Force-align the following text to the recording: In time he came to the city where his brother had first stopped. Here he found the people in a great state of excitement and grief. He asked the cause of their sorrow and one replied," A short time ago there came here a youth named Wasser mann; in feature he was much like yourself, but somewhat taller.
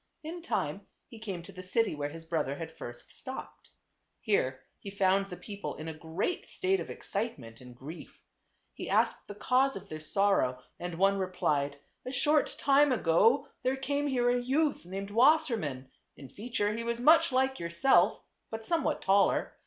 In 0.23 0.41
time 0.41 0.87
he 1.09 1.19
came 1.19 1.43
to 1.43 1.51
the 1.51 1.61
city 1.61 1.93
where 1.93 2.09
his 2.09 2.25
brother 2.25 2.55
had 2.55 2.75
first 2.75 3.11
stopped. 3.15 3.69
Here 4.19 4.63
he 4.79 4.89
found 4.89 5.27
the 5.29 5.37
people 5.37 5.75
in 5.75 5.87
a 5.87 5.93
great 5.93 6.43
state 6.47 6.79
of 6.79 6.89
excitement 6.89 7.61
and 7.61 7.75
grief. 7.75 8.19
He 8.73 8.89
asked 8.89 9.27
the 9.27 9.35
cause 9.35 9.75
of 9.75 9.89
their 9.89 9.99
sorrow 9.99 10.63
and 10.79 10.95
one 10.97 11.19
replied," 11.19 11.77
A 12.07 12.11
short 12.11 12.55
time 12.57 12.91
ago 12.91 13.47
there 13.61 13.75
came 13.77 14.07
here 14.07 14.31
a 14.31 14.41
youth 14.41 14.87
named 14.87 15.11
Wasser 15.11 15.55
mann; 15.55 15.91
in 16.17 16.29
feature 16.29 16.73
he 16.73 16.83
was 16.83 16.99
much 16.99 17.31
like 17.31 17.59
yourself, 17.59 18.23
but 18.49 18.65
somewhat 18.65 19.03
taller. 19.03 19.53